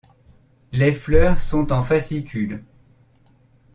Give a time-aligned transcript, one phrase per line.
[0.71, 2.63] Les fleurs sont en fascicules.